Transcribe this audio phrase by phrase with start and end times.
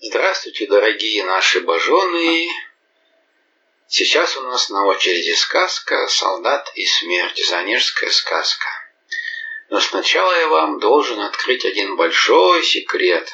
[0.00, 2.48] Здравствуйте, дорогие наши боженые!
[3.88, 8.68] Сейчас у нас на очереди сказка «Солдат и смерть», занежская сказка.
[9.70, 13.28] Но сначала я вам должен открыть один большой секрет.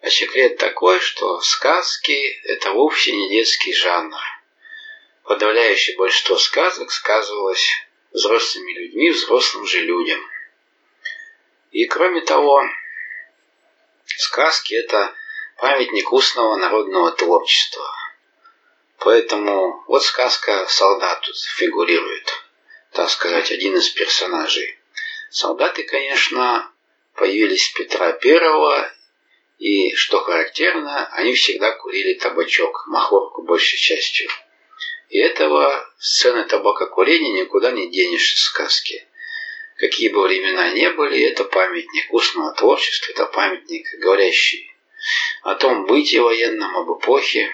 [0.00, 4.16] А секрет такой, что сказки– это вовсе не детский жанр.
[5.24, 7.68] Подавляющее большинство сказок сказывалось
[8.12, 10.26] взрослыми людьми, взрослым же людям.
[11.70, 12.62] И кроме того,
[14.06, 15.14] сказки– это
[15.60, 17.86] памятник устного народного творчества.
[18.98, 22.32] Поэтому вот сказка «Солдат» тут фигурирует,
[22.92, 24.78] так сказать, один из персонажей.
[25.30, 26.70] Солдаты, конечно,
[27.14, 28.90] появились Петра Первого,
[29.58, 34.30] и, что характерно, они всегда курили табачок, махорку большей частью.
[35.10, 39.06] И этого сцены табакокурения никуда не денешь из сказки.
[39.76, 44.69] Какие бы времена ни были, это памятник устного творчества, это памятник говорящий
[45.42, 47.50] о том бытии военном, об эпохе.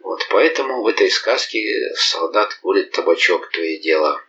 [0.00, 4.22] Вот поэтому в этой сказке солдат курит табачок, то и дело.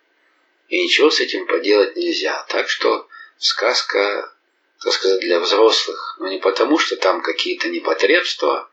[0.69, 2.45] И ничего с этим поделать нельзя.
[2.49, 4.33] Так что сказка,
[4.81, 6.17] так сказать, для взрослых.
[6.19, 8.69] Но не потому, что там какие-то непотребства,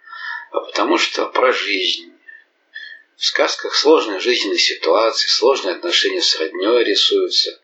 [0.50, 2.12] а потому что про жизнь.
[3.16, 7.60] В сказках сложные жизненные ситуации, сложные отношения с родней рисуются.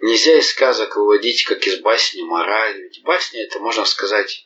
[0.00, 2.82] Нельзя из сказок выводить, как из басни, мораль.
[2.82, 4.45] Ведь басня это, можно сказать,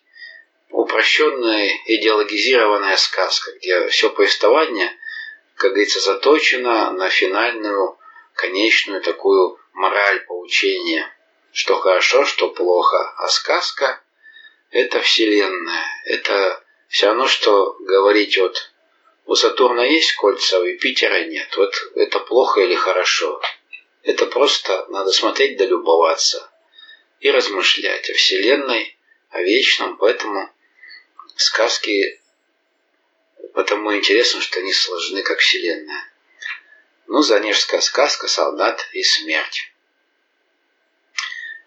[0.71, 4.91] упрощенная идеологизированная сказка, где все повествование,
[5.57, 7.99] как говорится, заточено на финальную,
[8.35, 11.13] конечную такую мораль поучения,
[11.53, 13.15] что хорошо, что плохо.
[13.19, 14.01] А сказка–
[14.71, 18.71] это вселенная, это все равно, что говорить вот
[19.27, 21.57] у Сатурна есть кольца, а у Юпитера нет.
[21.57, 23.41] Вот это плохо или хорошо.
[24.03, 26.51] Это просто надо смотреть да любоваться
[27.21, 28.99] и размышлять о Вселенной,
[29.29, 30.51] о вечном, поэтому
[31.41, 32.21] сказки
[33.55, 36.05] потому интересно, что они сложны, как Вселенная.
[37.07, 39.73] Ну, занежская сказка «Солдат и смерть».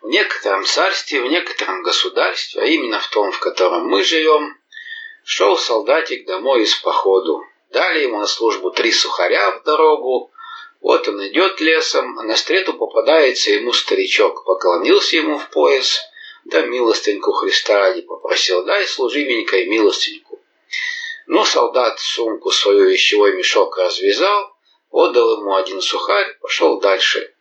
[0.02, 4.58] В некотором царстве, в некотором государстве, а именно в том, в котором мы живем,
[5.24, 7.46] шел солдатик домой из походу.
[7.70, 10.32] Дали ему на службу три сухаря в дорогу.
[10.82, 14.44] Вот он идет лесом, а на стрету попадается ему старичок.
[14.44, 16.02] Поклонился ему в пояс–
[16.46, 20.42] да милостыньку Христа ради попросил, дай служивенькой милостыньку.
[21.28, 24.54] Ну, солдат сумку свою вещевой мешок развязал,
[24.92, 27.34] отдал ему один сухарь, пошел дальше.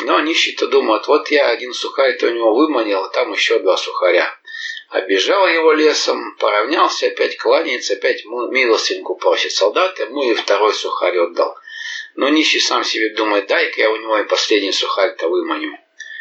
[0.00, 4.30] Но нищий-то думает, вот я один сухарь-то у него выманил, а там еще два сухаря.
[4.90, 11.56] Обежал его лесом, поравнялся, опять кланяется, опять милостинку просит солдат, ему и второй сухарь отдал.
[12.14, 15.78] Но нищий сам себе думает, дай-ка я у него и последний сухарь-то выманю.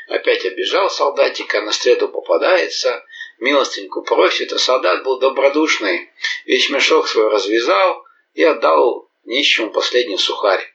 [0.07, 3.03] Опять обижал солдатика, на среду попадается,
[3.39, 6.11] милостеньку просит, а солдат был добродушный,
[6.45, 10.71] весь мешок свой развязал и отдал нищему последний сухарь.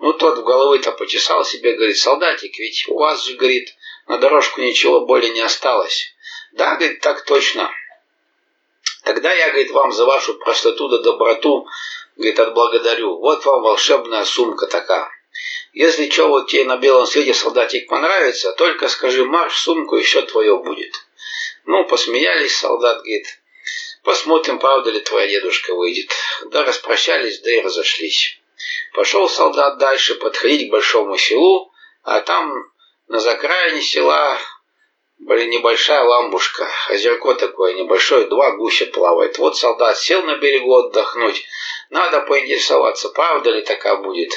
[0.00, 3.72] Ну, тот в головы-то почесал себе, говорит, солдатик, ведь у вас же, говорит,
[4.08, 6.12] на дорожку ничего более не осталось.
[6.52, 7.70] Да, говорит, так точно.
[9.04, 11.66] Тогда я, говорит, вам за вашу простоту да доброту,
[12.16, 13.16] говорит, отблагодарю.
[13.18, 15.08] Вот вам волшебная сумка такая.
[15.72, 20.58] Если что вот тебе на белом свете солдатик понравится, только скажи марш, сумку, еще твое
[20.58, 20.94] будет.
[21.64, 23.26] Ну, посмеялись, солдат говорит,
[24.02, 26.10] посмотрим, правда ли твоя дедушка выйдет.
[26.46, 28.38] Да распрощались, да и разошлись.
[28.92, 31.72] Пошел солдат дальше подходить к большому селу,
[32.02, 32.52] а там
[33.08, 34.38] на закраине села
[35.18, 39.38] блин, небольшая ламбушка, озерко такое небольшое, два гуся плавает.
[39.38, 41.44] Вот солдат сел на берегу отдохнуть,
[41.90, 44.32] надо поинтересоваться, правда ли такая будет.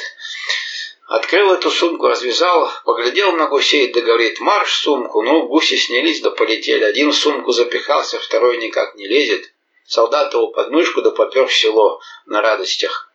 [1.06, 5.22] Открыл эту сумку, развязал, поглядел на гусей, да говорит, марш сумку.
[5.22, 6.82] Ну, гуси снялись да полетели.
[6.82, 9.52] Один в сумку запихался, второй никак не лезет.
[9.86, 13.08] Солдат его под мышку да попер в село на радостях.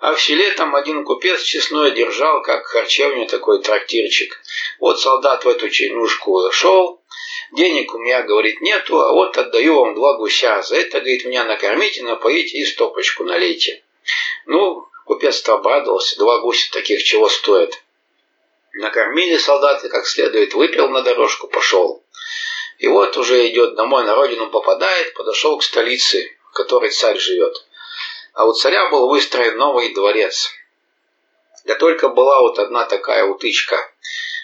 [0.00, 4.40] А в селе там один купец честной держал, как харчевню такой трактирчик.
[4.80, 7.00] Вот солдат в эту чинушку зашел.
[7.52, 10.60] Денег у меня, говорит, нету, а вот отдаю вам два гуся.
[10.62, 13.84] За это, говорит, меня накормите, напоите и стопочку налейте.
[14.46, 17.82] Ну, Купец-то обрадовался, два гуся таких чего стоят.
[18.74, 22.04] Накормили солдаты как следует, выпил на дорожку, пошел.
[22.76, 27.54] И вот уже идет домой, на родину попадает, подошел к столице, в которой царь живет.
[28.34, 30.50] А у царя был выстроен новый дворец.
[31.64, 33.90] Да только была вот одна такая утычка,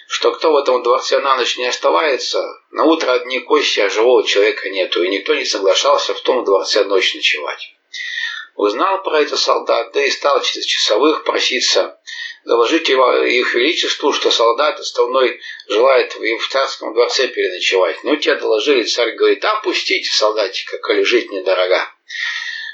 [0.07, 4.23] что кто в этом дворце на ночь не оставается, на утро одни кости, а живого
[4.25, 7.74] человека нету, и никто не соглашался в том дворце ночь ночевать.
[8.55, 11.99] Узнал про это солдат, да и стал через часовых проситься
[12.45, 18.03] доложите их величеству, что солдат островной желает в царском дворце переночевать.
[18.03, 21.89] Ну, те доложили, царь говорит, а пустите солдатика, коли жить недорога.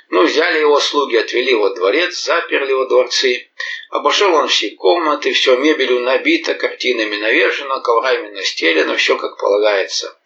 [0.10, 3.50] Ну, взяли его слуги, отвели его во дворец, заперли во дворцы.
[3.89, 10.18] Обошел он все комнаты, все мебелью набито, картинами навешено, коврами настелено, все как полагается.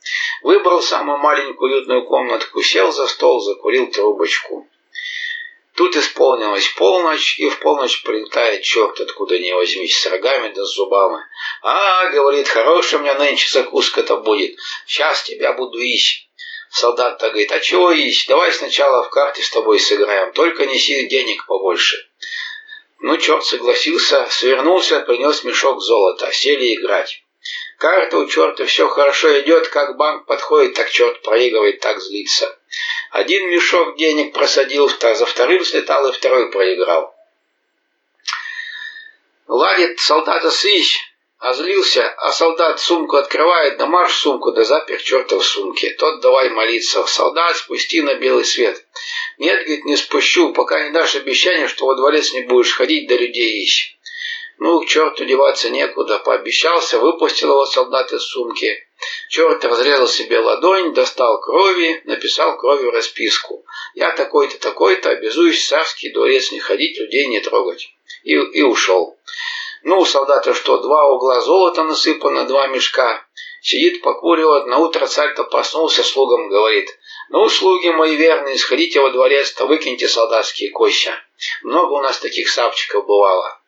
[0.42, 4.68] Выбрал самую маленькую уютную комнатку, сел за стол, закурил трубочку.
[5.76, 10.74] Тут исполнилась полночь, и в полночь прилетает черт, откуда не возьмись, с рогами да с
[10.74, 11.20] зубами.
[11.62, 14.56] «А,— говорит,— хорошая у меня нынче закуска-то будет,
[14.88, 16.30] сейчас тебя буду ищ.
[16.70, 18.28] Солдат-то говорит, а чего есть?
[18.28, 21.98] Давай сначала в карте с тобой сыграем, только неси денег побольше.
[23.00, 27.25] Ну, черт согласился, свернулся, принес мешок золота, сели играть.
[27.78, 32.58] Карта у черта все хорошо идет, как банк подходит, так черт проигрывает, так злится.
[33.12, 37.14] Один мешок денег просадил, за вторым слетал и второй проиграл.
[39.48, 40.98] Ладит солдата сыщ,
[41.38, 45.92] Озлился, а солдат сумку открывает, да марш сумку, да запер черта в сумке.
[45.92, 47.06] Тот давай молиться.
[47.06, 48.84] Солдат, спусти на белый свет.
[49.38, 53.16] Нет, говорит, не спущу, пока не дашь обещание, что во дворец не будешь ходить, да
[53.16, 53.95] людей ищ.
[54.58, 56.20] Ну, к черту деваться некуда.
[56.20, 58.88] Пообещался, выпустил его солдат из сумки.
[59.30, 63.66] Черт разрезал себе ладонь, достал крови, написал кровью расписку.
[63.94, 67.90] Я такой-то, такой-то, обязуюсь в царский дворец не ходить, людей не трогать.
[68.24, 69.18] И, и ушел.
[69.84, 73.26] Ну, у солдата что, два угла золота насыпано, два мешка.
[73.62, 76.90] Сидит, покуривает, на утро царь-то проснулся, слугам говорит.
[77.30, 81.20] Ну, слуги мои верные, сходите во дворец-то, выкиньте солдатские коща.
[81.64, 83.60] Много у нас таких сапчиков бывало.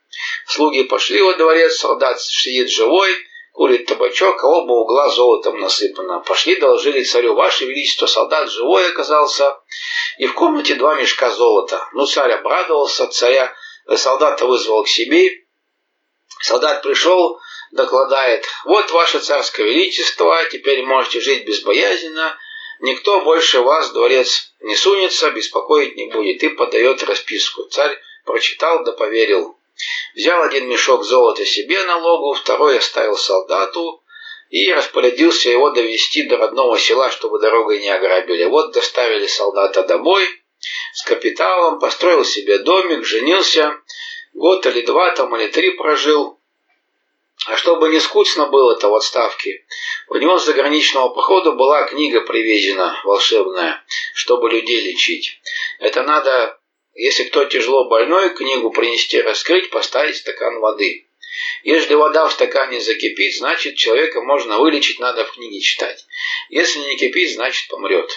[0.45, 3.15] Слуги пошли во дворец, солдат сидит живой,
[3.51, 6.19] курит табачок, а оба угла золотом насыпано.
[6.19, 9.59] Пошли, доложили царю, ваше величество, солдат живой оказался,
[10.17, 11.87] и в комнате два мешка золота.
[11.93, 13.53] Ну, царь обрадовался, царя
[13.95, 15.47] солдата вызвал к себе,
[16.41, 17.39] Солдат пришел,
[17.71, 22.37] докладает, вот ваше царское величество, теперь можете жить безбоязненно,
[22.79, 27.63] никто больше вас в дворец не сунется, беспокоить не будет, и подает расписку.
[27.63, 29.56] Царь прочитал да поверил.
[30.15, 34.03] Взял один мешок золота себе налогу, второй оставил солдату
[34.49, 38.45] и распорядился его довести до родного села, чтобы дорогой не ограбили.
[38.45, 40.27] Вот доставили солдата домой
[40.93, 43.81] с капиталом, построил себе домик, женился,
[44.37, 46.39] Год или два там, или три прожил.
[47.47, 49.65] А чтобы не скучно было-то в отставке,
[50.09, 53.83] у него с заграничного похода была книга привезена, волшебная,
[54.13, 55.39] чтобы людей лечить.
[55.79, 56.56] Это надо,
[56.97, 61.07] если кто тяжело больной, книгу принести, раскрыть, поставить стакан воды.
[61.63, 66.05] Если вода в стакане закипит, значит человека можно вылечить, надо в книге читать.
[66.49, 68.09] Если не кипит, значит помрет.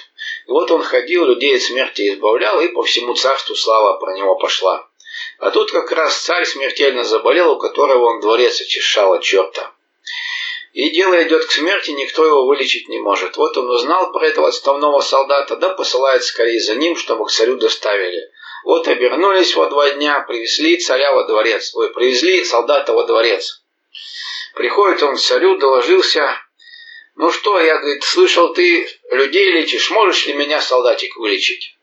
[0.46, 4.36] И вот он ходил, людей от смерти избавлял, и по всему царству слава про него
[4.36, 4.88] пошла.
[5.38, 9.74] А тут как раз царь смертельно заболел, у которого он дворец очищал от черта.
[10.72, 13.36] И дело идет к смерти, никто его вылечить не может.
[13.36, 17.56] Вот он узнал про этого отставного солдата, да посылает скорее за ним, чтобы к царю
[17.56, 18.30] доставили.
[18.64, 21.74] Вот обернулись во два дня, привезли царя во дворец.
[21.74, 23.62] Ой, привезли солдата во дворец.
[24.54, 26.36] Приходит он к царю, доложился.
[27.16, 31.76] Ну что, я, говорит, слышал, ты людей лечишь, можешь ли меня, солдатик, вылечить?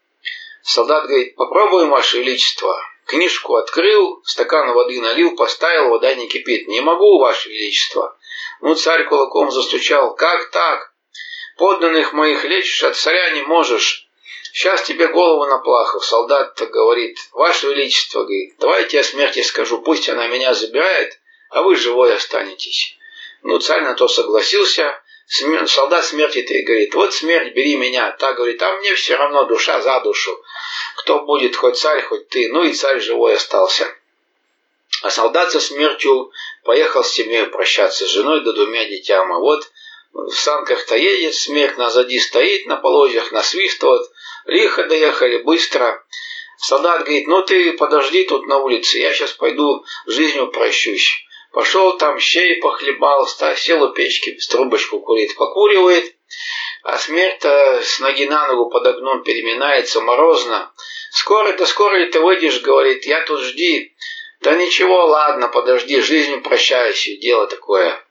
[0.62, 2.79] Солдат говорит, попробуем, ваше величество.
[3.06, 6.68] Книжку открыл, стакан воды налил, поставил, вода не кипит.
[6.68, 8.18] Не могу, ваше величество.
[8.62, 10.13] Ну, царь кулаком застучал.
[10.15, 10.94] Как так?
[11.57, 14.06] Подданных моих лечишь, от царя не можешь.
[14.58, 16.00] Сейчас тебе голову на плаху.
[16.00, 21.20] Солдат-то говорит, ваше величество, говорит, давайте я смерти скажу, пусть она меня забирает,
[21.52, 22.98] а вы живой останетесь.
[23.44, 25.00] Ну, царь на то согласился.
[25.68, 28.12] Солдат смерти-то и говорит, вот смерть, бери меня.
[28.14, 30.36] Та говорит, а мне все равно душа за душу.
[30.96, 32.52] Кто будет, хоть царь, хоть ты.
[32.52, 33.86] Ну и царь живой остался.
[35.04, 36.32] А солдат со смертью
[36.64, 39.32] поехал с семьей прощаться с женой да двумя детям.
[39.32, 39.70] А вот
[40.14, 44.10] в санках-то едет, смерть назади стоит, на полозьях насвистывает.
[44.48, 46.04] Лихо доехали, быстро.
[46.58, 51.12] Солдат говорит, ну ты подожди тут на улице, я сейчас пойду жизнью прощусь.
[51.51, 53.27] Пошел там, щей похлебал,
[53.58, 56.16] сел у печки, с трубочку курит, покуривает.
[56.84, 60.72] А смерть-то с ноги на ногу под окном переминается морозно.
[61.12, 63.96] Скоро-то, скоро ли ты выйдешь, говорит, я тут жди.
[64.42, 68.01] Да ничего, ладно, подожди, жизнью прощаюсь, дело такое.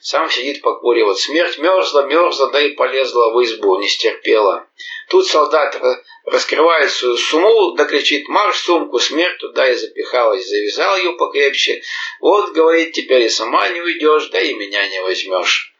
[0.00, 1.18] Сам сидит покуривает.
[1.18, 4.66] Смерть мерзла, мерзла, да и полезла в избу, не стерпела.
[5.08, 5.80] Тут солдат
[6.24, 10.46] раскрывает свою сумму, да кричит, марш сумку, смерть туда и запихалась.
[10.46, 11.82] Завязал ее покрепче.
[12.20, 15.74] Вот, говорит, теперь и сама не уйдешь, да и меня не возьмешь.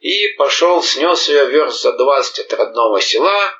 [0.00, 3.54] И пошел, снес ее верст за двадцать от родного села,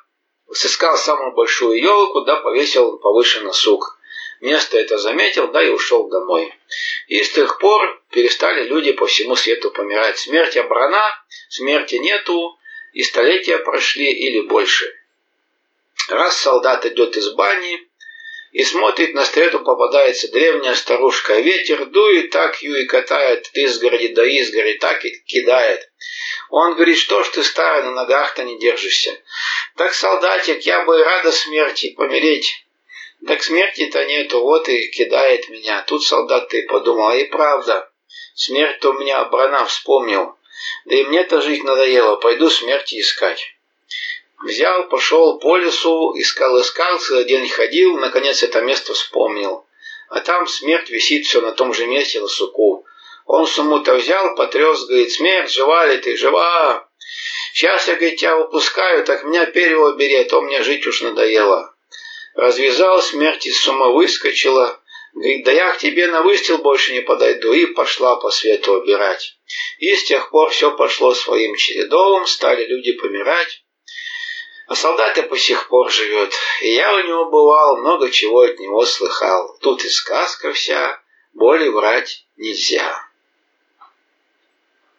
[0.51, 3.97] сыскал самую большую елку, да повесил повыше на сук.
[4.41, 6.53] Место это заметил, да и ушел домой.
[7.07, 10.17] И с тех пор перестали люди по всему свету помирать.
[10.17, 11.05] Смерть обрана,
[11.49, 12.57] смерти нету,
[12.93, 14.93] и столетия прошли или больше.
[16.09, 17.87] Раз солдат идет из бани
[18.51, 21.39] и смотрит, на стрелу попадается древняя старушка.
[21.39, 25.89] Ветер дует, так ее и катает изгороди до изгороди, так и кидает.
[26.49, 29.17] Он говорит, что ж ты старый, на ногах-то не держишься.
[29.77, 32.65] Так, солдатик, я бы и рада смерти, помереть.
[33.27, 35.83] Так смерти-то нету, вот и кидает меня.
[35.87, 37.89] Тут солдат ты подумал, и правда.
[38.33, 40.35] Смерть-то у меня обрана, вспомнил.
[40.85, 43.45] Да и мне-то жить надоело, пойду смерти искать.
[44.43, 49.67] Взял, пошел по лесу, искал, искал, целый день ходил, наконец это место вспомнил.
[50.09, 52.85] А там смерть висит все на том же месте на суку.
[53.25, 56.89] Он суму-то взял, потряс, говорит, смерть, жива ли ты, жива?
[57.53, 61.70] Сейчас я, говорит, тебя выпускаю, так меня перьего берет, а мне жить уж надоело.
[62.35, 64.79] Развязал, смерть из сума выскочила.
[65.13, 67.51] Говорит, да я к тебе на выстрел больше не подойду.
[67.53, 69.37] И пошла по свету убирать.
[69.79, 73.63] И с тех пор все пошло своим чередовым, стали люди помирать.
[74.67, 76.33] А солдат по сих пор живет.
[76.61, 79.57] И я у него бывал, много чего от него слыхал.
[79.61, 81.01] Тут и сказка вся,
[81.33, 83.10] более врать нельзя.